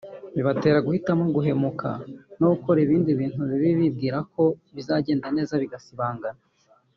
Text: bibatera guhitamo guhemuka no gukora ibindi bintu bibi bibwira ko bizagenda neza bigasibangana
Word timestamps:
bibatera 0.35 0.83
guhitamo 0.85 1.23
guhemuka 1.35 1.89
no 2.39 2.47
gukora 2.51 2.77
ibindi 2.85 3.09
bintu 3.19 3.41
bibi 3.49 3.69
bibwira 3.79 4.17
ko 4.33 4.43
bizagenda 4.75 5.27
neza 5.37 5.53
bigasibangana 5.63 6.41